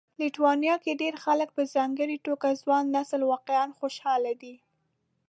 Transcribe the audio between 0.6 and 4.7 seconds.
کې ډېر خلک په ځانګړي توګه ځوان نسل واقعا خوشاله دي